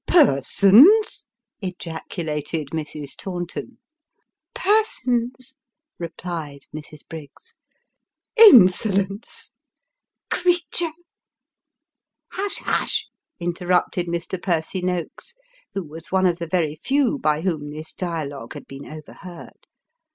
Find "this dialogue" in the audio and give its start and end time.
17.69-18.55